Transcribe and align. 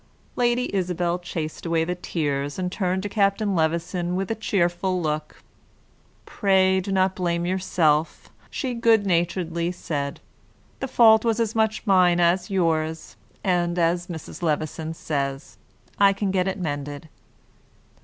Lady 0.35 0.73
Isabel 0.75 1.19
chased 1.19 1.63
away 1.63 1.83
the 1.83 1.93
tears, 1.93 2.57
and 2.57 2.71
turned 2.71 3.03
to 3.03 3.07
Captain 3.09 3.53
Levison 3.53 4.15
with 4.15 4.31
a 4.31 4.33
cheerful 4.33 4.99
look. 4.99 5.43
"Pray 6.25 6.79
do 6.79 6.91
not 6.91 7.15
blame 7.15 7.45
yourself," 7.45 8.31
she 8.49 8.73
good 8.73 9.05
naturedly 9.05 9.71
said; 9.71 10.19
"the 10.79 10.87
fault 10.87 11.23
was 11.23 11.39
as 11.39 11.53
much 11.53 11.85
mine 11.85 12.19
as 12.19 12.49
yours; 12.49 13.15
and, 13.43 13.77
as 13.77 14.07
Mrs. 14.07 14.41
Levison 14.41 14.95
says, 14.95 15.57
I 15.99 16.13
can 16.13 16.31
get 16.31 16.47
it 16.47 16.57
mended." 16.57 17.07